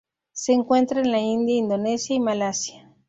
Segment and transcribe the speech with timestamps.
[0.31, 2.91] Se encuentra en la India, Indonesia y Malasia.